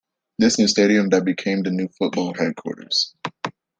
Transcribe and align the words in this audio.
This 0.39 0.57
new 0.57 0.67
stadium 0.67 1.09
that 1.09 1.25
became 1.25 1.61
the 1.61 1.69
new 1.69 1.87
football 1.99 2.33
headquarters. 2.33 3.13